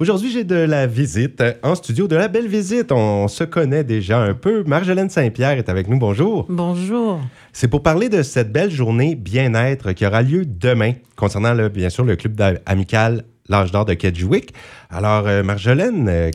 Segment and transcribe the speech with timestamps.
[0.00, 2.92] Aujourd'hui, j'ai de la visite en studio, de la belle visite.
[2.92, 4.62] On se connaît déjà un peu.
[4.62, 5.98] Marjolaine Saint-Pierre est avec nous.
[5.98, 6.46] Bonjour.
[6.48, 7.20] Bonjour.
[7.52, 12.04] C'est pour parler de cette belle journée bien-être qui aura lieu demain, concernant bien sûr
[12.04, 14.54] le club amical L'Âge d'Or de Kedgewick.
[14.88, 16.30] Alors, euh, Marjolaine, euh,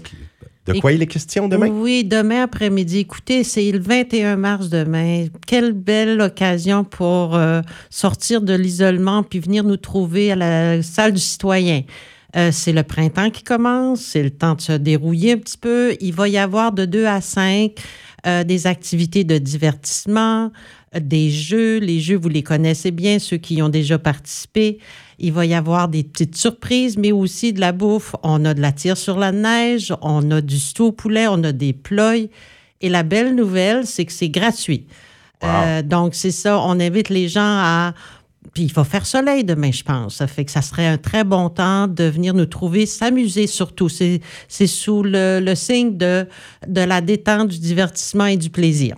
[0.66, 1.70] de quoi il est question demain?
[1.70, 3.00] Oui, demain après-midi.
[3.00, 5.28] Écoutez, c'est le 21 mars demain.
[5.48, 11.14] Quelle belle occasion pour euh, sortir de l'isolement puis venir nous trouver à la salle
[11.14, 11.84] du citoyen.
[12.36, 15.96] Euh, c'est le printemps qui commence, c'est le temps de se dérouiller un petit peu.
[16.02, 17.72] Il va y avoir de 2 à 5
[18.26, 20.52] euh, des activités de divertissement,
[20.96, 21.78] euh, des jeux.
[21.78, 24.80] Les jeux, vous les connaissez bien, ceux qui y ont déjà participé.
[25.20, 28.16] Il va y avoir des petites surprises, mais aussi de la bouffe.
[28.24, 31.44] On a de la tire sur la neige, on a du stew au poulet, on
[31.44, 32.30] a des ploys.
[32.82, 34.88] Et la belle nouvelle, c'est que c'est gratuit.
[35.86, 37.94] donc, c'est ça, on invite les gens à
[38.54, 40.16] puis il va faire soleil demain, je pense.
[40.16, 43.90] Ça fait que ça serait un très bon temps de venir nous trouver, s'amuser surtout.
[43.90, 46.28] C'est sous le, le signe de,
[46.68, 48.96] de la détente, du divertissement et du plaisir.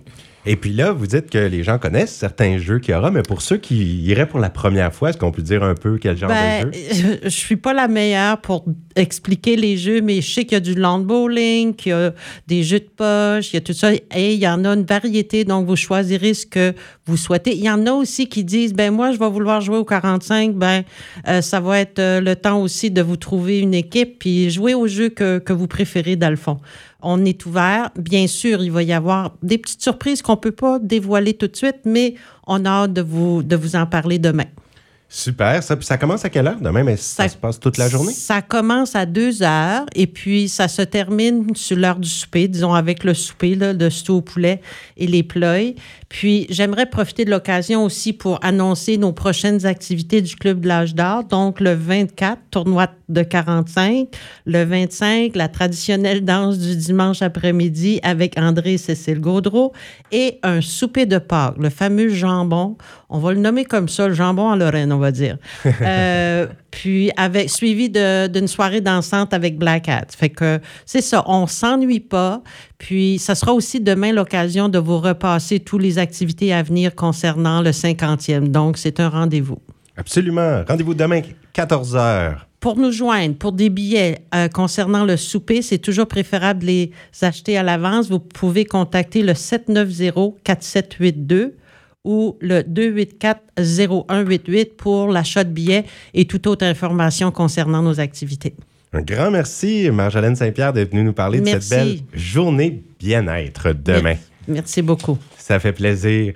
[0.48, 3.22] Et puis là, vous dites que les gens connaissent certains jeux qu'il y aura, mais
[3.22, 6.16] pour ceux qui iraient pour la première fois, est-ce qu'on peut dire un peu quel
[6.16, 7.18] genre de ben, jeu?
[7.24, 10.60] Je suis pas la meilleure pour expliquer les jeux, mais je sais qu'il y a
[10.60, 12.12] du land bowling, qu'il y a
[12.46, 13.92] des jeux de poche, il y a tout ça.
[13.92, 16.74] Et il y en a une variété, donc vous choisirez ce que
[17.06, 17.56] vous souhaitez.
[17.56, 20.54] Il y en a aussi qui disent, ben moi, je vais vouloir jouer au 45,
[20.54, 20.84] ben
[21.26, 24.74] euh, ça va être euh, le temps aussi de vous trouver une équipe, puis jouer
[24.74, 26.58] au jeu que, que vous préférez dans le fond
[27.06, 27.90] on est ouvert.
[27.96, 31.48] Bien sûr, il va y avoir des petites surprises qu'on ne peut pas dévoiler tout
[31.48, 32.14] de suite, mais
[32.46, 34.46] on a hâte de vous, de vous en parler demain.
[35.08, 35.62] Super.
[35.62, 36.82] Ça, ça commence à quelle heure demain?
[36.82, 38.12] Mais ça, se passe toute la journée?
[38.12, 42.74] Ça commence à 2 heures et puis ça se termine sur l'heure du souper, disons
[42.74, 44.60] avec le souper là, de stew au poulet
[44.96, 45.74] et les ploys.
[46.08, 50.94] Puis j'aimerais profiter de l'occasion aussi pour annoncer nos prochaines activités du Club de l'âge
[50.94, 51.22] d'or.
[51.22, 54.08] Donc le 24, tournoi de 45.
[54.46, 59.72] Le 25, la traditionnelle danse du dimanche après-midi avec André et Cécile Gaudreau.
[60.12, 62.76] Et un souper de Pâques, le fameux jambon.
[63.08, 65.38] On va le nommer comme ça, le jambon en Lorraine, on va dire.
[65.82, 70.06] euh, puis avec suivi d'une soirée dansante avec Black Hat.
[70.16, 72.42] Fait que c'est ça, on s'ennuie pas.
[72.78, 77.62] Puis ça sera aussi demain l'occasion de vous repasser toutes les activités à venir concernant
[77.62, 78.48] le 50e.
[78.48, 79.58] Donc c'est un rendez-vous.
[79.96, 80.64] Absolument.
[80.68, 82.36] Rendez-vous demain, 14 h
[82.66, 86.90] pour nous joindre, pour des billets euh, concernant le souper, c'est toujours préférable de les
[87.20, 88.08] acheter à l'avance.
[88.08, 91.52] Vous pouvez contacter le 790-4782
[92.04, 98.56] ou le 284-0188 pour l'achat de billets et toute autre information concernant nos activités.
[98.92, 104.16] Un grand merci, Marjolaine Saint-Pierre, d'être venue nous parler de cette belle journée bien-être demain.
[104.48, 105.18] Merci beaucoup.
[105.36, 106.34] Ça fait plaisir.